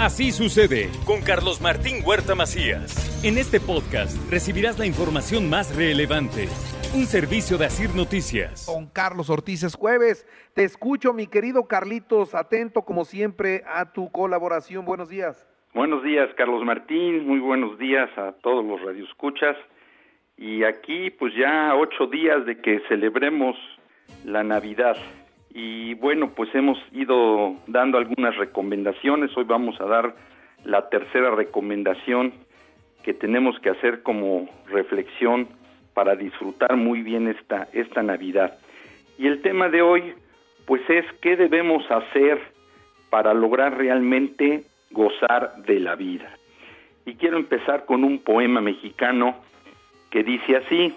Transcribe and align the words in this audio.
Así 0.00 0.32
sucede 0.32 0.88
con 1.04 1.20
Carlos 1.20 1.60
Martín 1.60 1.96
Huerta 2.02 2.34
Macías. 2.34 3.22
En 3.22 3.36
este 3.36 3.60
podcast 3.60 4.16
recibirás 4.30 4.78
la 4.78 4.86
información 4.86 5.50
más 5.50 5.76
relevante. 5.76 6.48
Un 6.94 7.04
servicio 7.04 7.58
de 7.58 7.66
Asir 7.66 7.94
Noticias. 7.94 8.64
Con 8.64 8.86
Carlos 8.86 9.28
Ortiz 9.28 9.62
es 9.62 9.74
jueves. 9.74 10.26
Te 10.54 10.64
escucho, 10.64 11.12
mi 11.12 11.26
querido 11.26 11.68
Carlitos, 11.68 12.34
atento 12.34 12.80
como 12.80 13.04
siempre 13.04 13.62
a 13.66 13.92
tu 13.92 14.10
colaboración. 14.10 14.86
Buenos 14.86 15.10
días. 15.10 15.46
Buenos 15.74 16.02
días, 16.02 16.30
Carlos 16.34 16.64
Martín. 16.64 17.26
Muy 17.26 17.38
buenos 17.38 17.78
días 17.78 18.08
a 18.16 18.32
todos 18.42 18.64
los 18.64 18.80
radioescuchas. 18.80 19.54
Y 20.38 20.64
aquí, 20.64 21.10
pues 21.10 21.34
ya 21.36 21.74
ocho 21.76 22.06
días 22.06 22.46
de 22.46 22.58
que 22.62 22.80
celebremos 22.88 23.54
la 24.24 24.42
Navidad. 24.44 24.96
Y 25.52 25.94
bueno, 25.94 26.30
pues 26.34 26.54
hemos 26.54 26.78
ido 26.92 27.56
dando 27.66 27.98
algunas 27.98 28.36
recomendaciones. 28.36 29.36
Hoy 29.36 29.44
vamos 29.44 29.80
a 29.80 29.86
dar 29.86 30.14
la 30.64 30.88
tercera 30.88 31.30
recomendación 31.30 32.32
que 33.02 33.14
tenemos 33.14 33.58
que 33.60 33.70
hacer 33.70 34.02
como 34.02 34.48
reflexión 34.68 35.48
para 35.94 36.14
disfrutar 36.14 36.76
muy 36.76 37.02
bien 37.02 37.28
esta, 37.28 37.68
esta 37.72 38.02
Navidad. 38.02 38.58
Y 39.18 39.26
el 39.26 39.42
tema 39.42 39.68
de 39.68 39.82
hoy, 39.82 40.14
pues 40.66 40.82
es 40.88 41.04
qué 41.20 41.36
debemos 41.36 41.88
hacer 41.90 42.40
para 43.10 43.34
lograr 43.34 43.76
realmente 43.76 44.64
gozar 44.90 45.56
de 45.66 45.80
la 45.80 45.96
vida. 45.96 46.30
Y 47.04 47.14
quiero 47.14 47.38
empezar 47.38 47.86
con 47.86 48.04
un 48.04 48.20
poema 48.20 48.60
mexicano 48.60 49.36
que 50.10 50.22
dice 50.22 50.56
así, 50.56 50.94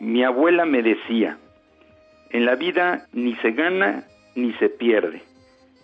mi 0.00 0.24
abuela 0.24 0.64
me 0.64 0.82
decía, 0.82 1.38
en 2.30 2.44
la 2.44 2.54
vida 2.54 3.06
ni 3.12 3.34
se 3.36 3.52
gana 3.52 4.04
ni 4.34 4.52
se 4.54 4.68
pierde, 4.68 5.22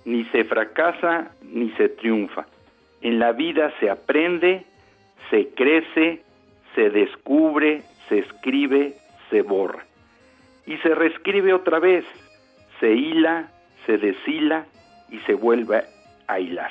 ni 0.04 0.24
se 0.26 0.44
fracasa 0.44 1.32
ni 1.42 1.70
se 1.72 1.88
triunfa. 1.88 2.46
En 3.00 3.18
la 3.18 3.32
vida 3.32 3.72
se 3.80 3.90
aprende, 3.90 4.64
se 5.30 5.48
crece, 5.48 6.22
se 6.74 6.90
descubre, 6.90 7.82
se 8.08 8.18
escribe, 8.18 8.94
se 9.30 9.42
borra. 9.42 9.84
Y 10.66 10.76
se 10.78 10.94
reescribe 10.94 11.52
otra 11.52 11.78
vez, 11.80 12.04
se 12.78 12.92
hila, 12.92 13.50
se 13.86 13.98
deshila 13.98 14.66
y 15.10 15.18
se 15.20 15.34
vuelve 15.34 15.82
a 16.26 16.38
hilar. 16.38 16.70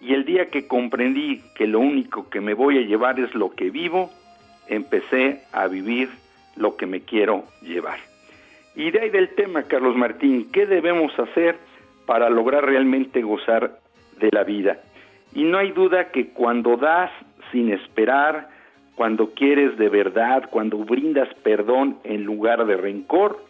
Y 0.00 0.14
el 0.14 0.24
día 0.24 0.46
que 0.46 0.66
comprendí 0.66 1.42
que 1.56 1.66
lo 1.66 1.80
único 1.80 2.30
que 2.30 2.40
me 2.40 2.54
voy 2.54 2.78
a 2.78 2.82
llevar 2.82 3.18
es 3.18 3.34
lo 3.34 3.50
que 3.50 3.70
vivo, 3.70 4.10
empecé 4.68 5.42
a 5.52 5.66
vivir 5.66 6.08
lo 6.56 6.76
que 6.76 6.86
me 6.86 7.00
quiero 7.00 7.44
llevar. 7.62 7.98
Y 8.78 8.92
de 8.92 9.00
ahí 9.00 9.10
del 9.10 9.30
tema, 9.30 9.64
Carlos 9.64 9.96
Martín, 9.96 10.52
¿qué 10.52 10.64
debemos 10.64 11.10
hacer 11.18 11.58
para 12.06 12.30
lograr 12.30 12.64
realmente 12.64 13.22
gozar 13.22 13.80
de 14.20 14.28
la 14.30 14.44
vida? 14.44 14.78
Y 15.34 15.42
no 15.42 15.58
hay 15.58 15.72
duda 15.72 16.12
que 16.12 16.28
cuando 16.28 16.76
das 16.76 17.10
sin 17.50 17.72
esperar, 17.72 18.50
cuando 18.94 19.34
quieres 19.34 19.76
de 19.78 19.88
verdad, 19.88 20.48
cuando 20.48 20.78
brindas 20.78 21.28
perdón 21.42 21.98
en 22.04 22.22
lugar 22.22 22.66
de 22.66 22.76
rencor, 22.76 23.44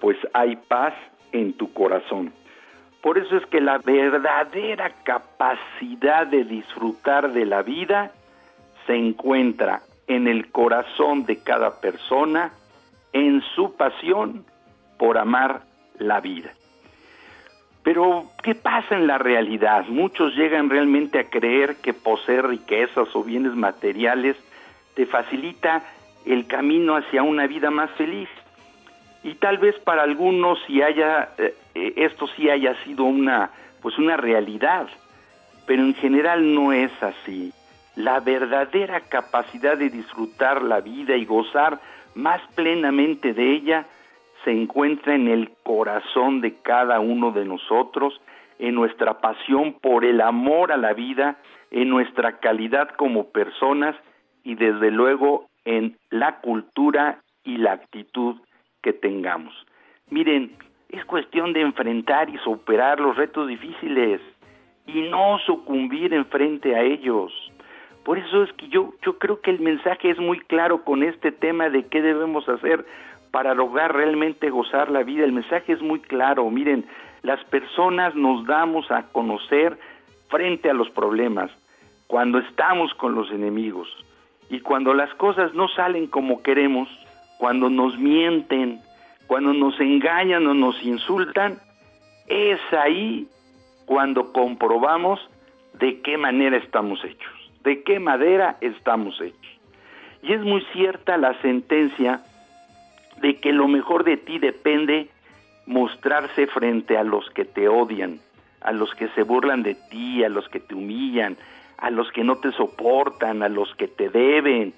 pues 0.00 0.16
hay 0.34 0.54
paz 0.54 0.94
en 1.32 1.54
tu 1.54 1.72
corazón. 1.72 2.32
Por 3.02 3.18
eso 3.18 3.38
es 3.38 3.46
que 3.46 3.60
la 3.60 3.78
verdadera 3.78 4.92
capacidad 5.02 6.28
de 6.28 6.44
disfrutar 6.44 7.32
de 7.32 7.44
la 7.44 7.62
vida 7.62 8.12
se 8.86 8.94
encuentra 8.94 9.80
en 10.06 10.28
el 10.28 10.52
corazón 10.52 11.24
de 11.24 11.42
cada 11.42 11.80
persona, 11.80 12.52
en 13.12 13.42
su 13.56 13.74
pasión 13.74 14.44
por 15.00 15.16
amar 15.16 15.62
la 15.98 16.20
vida. 16.20 16.50
Pero, 17.82 18.26
¿qué 18.42 18.54
pasa 18.54 18.94
en 18.94 19.06
la 19.06 19.16
realidad? 19.16 19.86
Muchos 19.88 20.36
llegan 20.36 20.68
realmente 20.68 21.18
a 21.18 21.30
creer 21.30 21.76
que 21.76 21.94
poseer 21.94 22.46
riquezas 22.46 23.08
o 23.16 23.24
bienes 23.24 23.54
materiales 23.54 24.36
te 24.94 25.06
facilita 25.06 25.82
el 26.26 26.46
camino 26.46 26.96
hacia 26.96 27.22
una 27.22 27.46
vida 27.46 27.70
más 27.70 27.90
feliz. 27.92 28.28
Y 29.24 29.36
tal 29.36 29.56
vez 29.56 29.74
para 29.78 30.02
algunos 30.02 30.58
si 30.66 30.82
haya 30.82 31.30
eh, 31.38 31.54
esto 31.96 32.26
sí 32.36 32.50
haya 32.50 32.74
sido 32.84 33.04
una 33.04 33.50
pues 33.80 33.96
una 33.96 34.18
realidad, 34.18 34.86
pero 35.66 35.82
en 35.82 35.94
general 35.94 36.54
no 36.54 36.74
es 36.74 36.92
así. 37.02 37.54
La 37.96 38.20
verdadera 38.20 39.00
capacidad 39.00 39.78
de 39.78 39.88
disfrutar 39.88 40.60
la 40.60 40.82
vida 40.82 41.16
y 41.16 41.24
gozar 41.24 41.80
más 42.14 42.42
plenamente 42.54 43.32
de 43.32 43.52
ella 43.54 43.86
se 44.44 44.50
encuentra 44.50 45.14
en 45.14 45.28
el 45.28 45.50
corazón 45.62 46.40
de 46.40 46.54
cada 46.62 47.00
uno 47.00 47.32
de 47.32 47.44
nosotros, 47.44 48.20
en 48.58 48.74
nuestra 48.74 49.20
pasión 49.20 49.74
por 49.80 50.04
el 50.04 50.20
amor 50.20 50.72
a 50.72 50.76
la 50.76 50.92
vida, 50.92 51.38
en 51.70 51.88
nuestra 51.88 52.38
calidad 52.38 52.90
como 52.96 53.30
personas 53.30 53.96
y 54.44 54.54
desde 54.54 54.90
luego 54.90 55.48
en 55.64 55.96
la 56.10 56.40
cultura 56.40 57.20
y 57.44 57.58
la 57.58 57.72
actitud 57.72 58.36
que 58.82 58.92
tengamos. 58.92 59.54
Miren, 60.10 60.52
es 60.88 61.04
cuestión 61.04 61.52
de 61.52 61.60
enfrentar 61.60 62.28
y 62.28 62.38
superar 62.38 63.00
los 63.00 63.16
retos 63.16 63.46
difíciles 63.48 64.20
y 64.86 65.02
no 65.02 65.38
sucumbir 65.46 66.12
en 66.12 66.26
frente 66.26 66.74
a 66.74 66.82
ellos. 66.82 67.32
Por 68.04 68.18
eso 68.18 68.42
es 68.42 68.52
que 68.54 68.68
yo, 68.68 68.94
yo 69.04 69.18
creo 69.18 69.40
que 69.40 69.50
el 69.50 69.60
mensaje 69.60 70.10
es 70.10 70.18
muy 70.18 70.40
claro 70.40 70.84
con 70.84 71.02
este 71.02 71.32
tema 71.32 71.68
de 71.68 71.86
qué 71.86 72.02
debemos 72.02 72.48
hacer 72.48 72.84
para 73.30 73.54
lograr 73.54 73.94
realmente 73.94 74.50
gozar 74.50 74.90
la 74.90 75.02
vida. 75.02 75.24
El 75.24 75.32
mensaje 75.32 75.72
es 75.72 75.82
muy 75.82 76.00
claro. 76.00 76.48
Miren, 76.50 76.86
las 77.22 77.42
personas 77.44 78.14
nos 78.14 78.46
damos 78.46 78.90
a 78.90 79.04
conocer 79.12 79.78
frente 80.28 80.70
a 80.70 80.74
los 80.74 80.90
problemas, 80.90 81.50
cuando 82.06 82.38
estamos 82.38 82.94
con 82.94 83.14
los 83.14 83.30
enemigos 83.30 83.88
y 84.48 84.60
cuando 84.60 84.94
las 84.94 85.12
cosas 85.14 85.54
no 85.54 85.68
salen 85.68 86.06
como 86.06 86.42
queremos, 86.42 86.88
cuando 87.38 87.68
nos 87.68 87.98
mienten, 87.98 88.80
cuando 89.26 89.52
nos 89.52 89.78
engañan 89.80 90.46
o 90.46 90.54
nos 90.54 90.82
insultan, 90.82 91.58
es 92.26 92.60
ahí 92.72 93.28
cuando 93.86 94.32
comprobamos 94.32 95.20
de 95.74 96.00
qué 96.00 96.16
manera 96.16 96.56
estamos 96.56 97.04
hechos, 97.04 97.52
de 97.62 97.82
qué 97.82 98.00
madera 98.00 98.56
estamos 98.60 99.20
hechos. 99.20 99.60
Y 100.22 100.32
es 100.32 100.40
muy 100.42 100.62
cierta 100.72 101.16
la 101.16 101.40
sentencia 101.42 102.20
de 103.20 103.36
que 103.36 103.52
lo 103.52 103.68
mejor 103.68 104.04
de 104.04 104.16
ti 104.16 104.38
depende 104.38 105.08
mostrarse 105.66 106.46
frente 106.46 106.96
a 106.96 107.04
los 107.04 107.28
que 107.30 107.44
te 107.44 107.68
odian, 107.68 108.18
a 108.60 108.72
los 108.72 108.94
que 108.94 109.08
se 109.08 109.22
burlan 109.22 109.62
de 109.62 109.76
ti, 109.90 110.24
a 110.24 110.28
los 110.28 110.48
que 110.48 110.60
te 110.60 110.74
humillan, 110.74 111.36
a 111.78 111.90
los 111.90 112.10
que 112.12 112.24
no 112.24 112.36
te 112.36 112.52
soportan, 112.52 113.42
a 113.42 113.48
los 113.48 113.74
que 113.76 113.88
te 113.88 114.08
deben, 114.08 114.72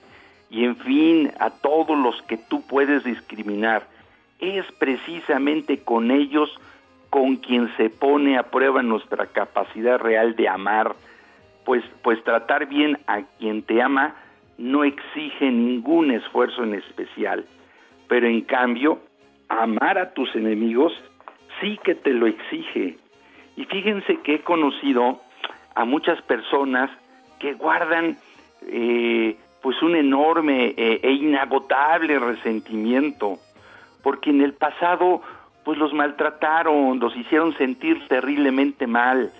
y 0.50 0.64
en 0.64 0.76
fin, 0.76 1.32
a 1.40 1.50
todos 1.50 1.96
los 1.98 2.20
que 2.22 2.36
tú 2.36 2.66
puedes 2.66 3.04
discriminar. 3.04 3.86
Es 4.38 4.70
precisamente 4.72 5.78
con 5.78 6.10
ellos 6.10 6.50
con 7.10 7.36
quien 7.36 7.74
se 7.76 7.90
pone 7.90 8.36
a 8.36 8.50
prueba 8.50 8.82
nuestra 8.82 9.26
capacidad 9.26 9.98
real 9.98 10.36
de 10.36 10.48
amar, 10.48 10.94
pues, 11.64 11.84
pues 12.02 12.22
tratar 12.24 12.66
bien 12.66 12.98
a 13.06 13.22
quien 13.38 13.62
te 13.62 13.80
ama 13.80 14.14
no 14.58 14.84
exige 14.84 15.50
ningún 15.50 16.10
esfuerzo 16.10 16.64
en 16.64 16.74
especial 16.74 17.44
pero 18.08 18.26
en 18.26 18.42
cambio, 18.42 19.00
amar 19.48 19.98
a 19.98 20.12
tus 20.12 20.34
enemigos 20.34 20.92
sí 21.60 21.78
que 21.84 21.94
te 21.94 22.12
lo 22.12 22.26
exige. 22.26 22.98
Y 23.56 23.64
fíjense 23.66 24.18
que 24.22 24.36
he 24.36 24.40
conocido 24.40 25.20
a 25.74 25.84
muchas 25.84 26.20
personas 26.22 26.90
que 27.38 27.54
guardan 27.54 28.18
eh, 28.68 29.36
pues 29.62 29.80
un 29.82 29.96
enorme 29.96 30.74
eh, 30.76 31.00
e 31.02 31.12
inagotable 31.12 32.18
resentimiento, 32.18 33.38
porque 34.02 34.30
en 34.30 34.42
el 34.42 34.54
pasado 34.54 35.22
pues 35.64 35.78
los 35.78 35.92
maltrataron, 35.92 36.98
los 36.98 37.16
hicieron 37.16 37.56
sentir 37.56 38.06
terriblemente 38.08 38.86
mal, 38.86 39.30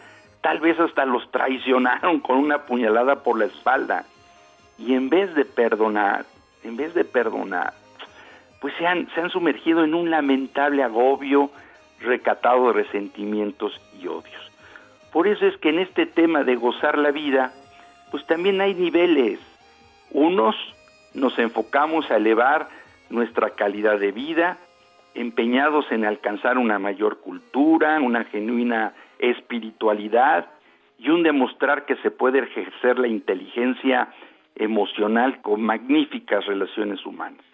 tal 0.41 0.61
vez 0.61 0.79
hasta 0.79 1.05
los 1.05 1.29
traicionaron 1.31 2.21
con 2.21 2.39
una 2.39 2.63
puñalada 2.67 3.23
por 3.23 3.39
la 3.39 3.47
espalda. 3.47 4.05
Y 4.79 4.95
en 4.95 5.09
vez 5.11 5.35
de 5.35 5.45
perdonar, 5.45 6.25
en 6.63 6.77
vez 6.77 6.95
de 6.95 7.05
perdonar, 7.05 7.73
pues 8.63 8.73
se 8.79 8.87
han, 8.87 9.09
se 9.13 9.21
han 9.21 9.29
sumergido 9.29 9.83
en 9.83 9.93
un 9.93 10.09
lamentable 10.09 10.85
agobio 10.85 11.51
recatado 12.01 12.69
de 12.69 12.85
resentimientos 12.85 13.79
y 14.01 14.07
odios. 14.07 14.53
Por 15.13 15.27
eso 15.27 15.47
es 15.47 15.57
que 15.59 15.71
en 15.71 15.81
este 15.81 16.07
tema 16.07 16.45
de 16.45 16.55
gozar 16.55 16.97
la 16.97 17.11
vida, 17.11 17.53
pues 18.13 18.25
también 18.27 18.61
hay 18.61 18.75
niveles. 18.75 19.41
Unos 20.13 20.55
nos 21.13 21.37
enfocamos 21.41 22.09
a 22.11 22.17
elevar 22.17 22.69
nuestra 23.11 23.51
calidad 23.51 23.99
de 23.99 24.13
vida, 24.13 24.59
empeñados 25.15 25.91
en 25.91 26.05
alcanzar 26.05 26.57
una 26.57 26.79
mayor 26.79 27.19
cultura, 27.19 28.01
una 28.01 28.25
genuina 28.25 28.95
espiritualidad 29.19 30.47
y 30.99 31.11
un 31.11 31.25
demostrar 31.25 31.85
que 31.85 31.97
se 31.97 32.13
puede 32.13 32.39
ejercer 32.39 32.99
la 33.01 33.09
inteligencia 33.09 34.09
emocional 34.55 35.43
con 35.43 35.63
magníficas 35.63 36.47
relaciones 36.47 37.05
humanas. 37.05 37.52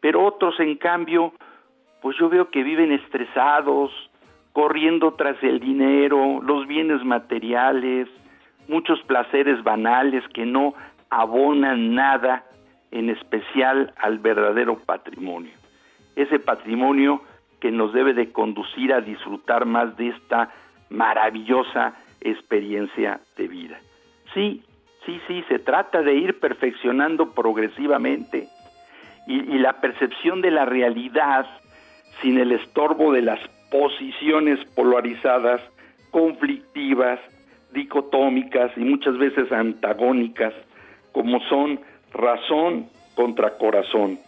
Pero 0.00 0.24
otros, 0.24 0.58
en 0.60 0.76
cambio, 0.76 1.32
pues 2.00 2.16
yo 2.18 2.28
veo 2.28 2.50
que 2.50 2.62
viven 2.62 2.92
estresados, 2.92 3.90
corriendo 4.52 5.14
tras 5.14 5.42
el 5.42 5.60
dinero, 5.60 6.40
los 6.42 6.66
bienes 6.66 7.04
materiales, 7.04 8.08
muchos 8.68 9.00
placeres 9.02 9.62
banales 9.62 10.24
que 10.32 10.46
no 10.46 10.74
abonan 11.10 11.94
nada, 11.94 12.44
en 12.90 13.10
especial 13.10 13.92
al 13.96 14.18
verdadero 14.18 14.78
patrimonio. 14.78 15.52
Ese 16.16 16.38
patrimonio 16.38 17.22
que 17.60 17.70
nos 17.70 17.92
debe 17.92 18.14
de 18.14 18.32
conducir 18.32 18.92
a 18.92 19.00
disfrutar 19.00 19.64
más 19.64 19.96
de 19.96 20.08
esta 20.08 20.50
maravillosa 20.88 21.94
experiencia 22.20 23.20
de 23.36 23.48
vida. 23.48 23.78
Sí, 24.34 24.62
sí, 25.06 25.20
sí, 25.28 25.44
se 25.48 25.58
trata 25.58 26.02
de 26.02 26.14
ir 26.14 26.40
perfeccionando 26.40 27.32
progresivamente 27.32 28.48
y, 29.50 29.58
la 29.58 29.80
percepción 29.80 30.40
de 30.40 30.50
la 30.50 30.64
realidad 30.64 31.46
sin 32.22 32.38
el 32.38 32.52
estorbo 32.52 33.12
de 33.12 33.22
las 33.22 33.40
posiciones 33.70 34.58
polarizadas, 34.74 35.60
conflictivas, 36.10 37.20
dicotómicas 37.72 38.70
y 38.76 38.80
muchas 38.80 39.16
veces 39.18 39.50
antagónicas, 39.52 40.54
como 41.12 41.40
son 41.48 41.80
razón 42.12 42.88
contra 43.14 43.56
corazón, 43.58 44.18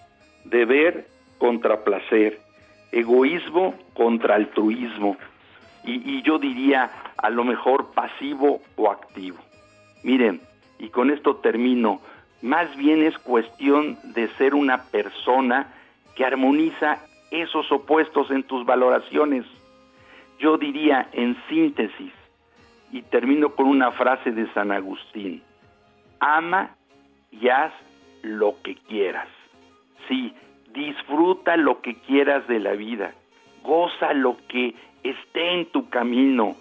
deber 0.44 1.06
contra 1.38 1.82
placer, 1.84 2.38
egoísmo 2.92 3.74
contra 3.94 4.36
altruismo, 4.36 5.16
y, 5.84 6.22
yo 6.22 6.38
diría 6.38 6.90
a 7.16 7.30
lo 7.30 7.44
mejor 7.44 7.92
pasivo 7.92 8.62
o 8.76 8.90
activo. 8.90 9.38
Miren, 10.04 10.40
y 10.78 10.88
con 10.90 11.10
esto 11.10 11.36
termino, 11.36 12.00
más 12.42 12.74
bien 12.76 13.02
es 13.02 13.16
cuestión 13.18 13.96
de 14.14 14.28
ser 14.36 14.54
una 14.54 14.84
persona 14.84 15.72
que 16.16 16.24
armoniza 16.24 16.98
esos 17.30 17.70
opuestos 17.72 18.30
en 18.30 18.42
tus 18.42 18.66
valoraciones. 18.66 19.46
Yo 20.38 20.58
diría 20.58 21.08
en 21.12 21.36
síntesis, 21.48 22.12
y 22.92 23.02
termino 23.02 23.54
con 23.54 23.66
una 23.66 23.90
frase 23.90 24.30
de 24.30 24.52
San 24.52 24.70
Agustín, 24.70 25.42
ama 26.20 26.76
y 27.30 27.48
haz 27.48 27.72
lo 28.22 28.56
que 28.62 28.76
quieras. 28.76 29.28
Sí, 30.08 30.34
disfruta 30.74 31.56
lo 31.56 31.80
que 31.80 31.94
quieras 31.94 32.46
de 32.48 32.60
la 32.60 32.72
vida, 32.72 33.14
goza 33.64 34.12
lo 34.12 34.36
que 34.48 34.74
esté 35.02 35.54
en 35.54 35.66
tu 35.66 35.88
camino, 35.88 36.54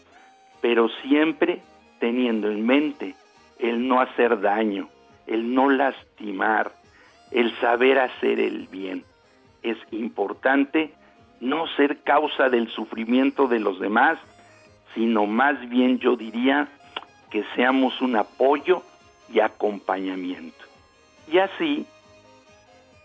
pero 0.62 0.88
siempre 1.04 1.62
teniendo 2.00 2.50
en 2.50 2.66
mente 2.66 3.16
el 3.60 3.88
no 3.88 4.00
hacer 4.00 4.40
daño, 4.40 4.88
el 5.28 5.54
no 5.54 5.70
lastimar, 5.70 6.72
el 7.32 7.58
saber 7.60 8.00
hacer 8.00 8.40
el 8.40 8.68
bien. 8.68 9.04
Es 9.64 9.78
importante 9.92 10.94
no 11.40 11.68
ser 11.76 12.02
causa 12.04 12.50
del 12.50 12.70
sufrimiento 12.70 13.48
de 13.48 13.60
los 13.60 13.80
demás, 13.80 14.18
sino 14.94 15.26
más 15.26 15.60
bien 15.70 16.00
yo 16.00 16.16
diría 16.16 16.68
que 17.30 17.44
seamos 17.56 18.00
un 18.02 18.16
apoyo 18.16 18.84
y 19.34 19.40
acompañamiento. 19.40 20.66
Y 21.32 21.38
así 21.40 21.86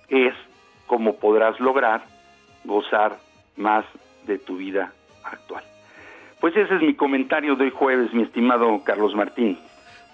es 0.09 0.35
como 0.87 1.17
podrás 1.17 1.59
lograr 1.61 2.05
gozar 2.65 3.19
más 3.57 3.85
de 4.27 4.39
tu 4.39 4.57
vida 4.57 4.93
actual. 5.25 5.65
Pues 6.41 6.57
ese 6.57 6.75
es 6.75 6.83
mi 6.83 6.95
comentario 6.95 7.57
de 7.57 7.65
hoy 7.65 7.71
jueves, 7.71 8.13
mi 8.13 8.23
estimado 8.23 8.83
Carlos 8.85 9.15
Martín. 9.15 9.59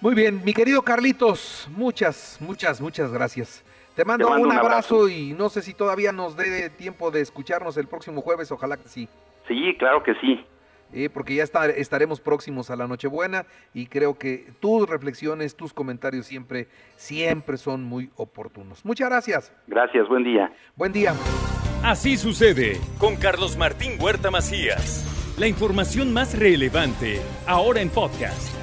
Muy 0.03 0.15
bien, 0.15 0.41
mi 0.43 0.51
querido 0.51 0.81
Carlitos, 0.81 1.69
muchas, 1.77 2.37
muchas, 2.41 2.81
muchas 2.81 3.13
gracias. 3.13 3.63
Te 3.95 4.03
mando, 4.03 4.29
un, 4.35 4.51
abrazo, 4.51 5.07
y 5.07 5.31
no 5.31 5.47
sé 5.47 5.61
si 5.61 5.73
todavía 5.73 6.11
nos 6.11 6.35
dé 6.35 6.69
tiempo 6.69 7.09
de 7.09 7.21
escucharnos 7.21 7.77
el 7.77 7.87
próximo 7.87 8.19
jueves, 8.19 8.51
ojalá 8.51 8.75
que 8.75 8.89
sí. 8.89 9.07
Sí, 9.47 9.73
claro 9.79 10.03
que 10.03 10.13
sí. 10.15 10.45
Eh, 10.91 11.09
porque 11.09 11.35
ya 11.35 11.43
estaremos 11.43 12.19
próximos 12.19 12.69
a 12.69 12.75
la 12.75 12.85
Nochebuena 12.85 13.45
y 13.73 13.85
creo 13.85 14.17
que 14.17 14.47
tus 14.59 14.89
reflexiones, 14.89 15.55
tus 15.55 15.71
comentarios 15.71 16.25
siempre, 16.25 16.67
siempre 16.97 17.55
son 17.55 17.85
muy 17.85 18.09
oportunos. 18.17 18.83
Muchas 18.83 19.07
gracias. 19.07 19.55
Gracias, 19.67 20.05
buen 20.09 20.25
día. 20.25 20.51
Buen 20.75 20.91
día. 20.91 21.13
Así 21.81 22.17
sucede 22.17 22.73
con 22.99 23.15
Carlos 23.15 23.55
Martín 23.55 23.93
Huerta 24.01 24.31
Macías. 24.31 25.35
La 25.39 25.47
información 25.47 26.11
más 26.11 26.37
relevante, 26.37 27.21
ahora 27.47 27.79
en 27.79 27.89
podcast. 27.89 28.62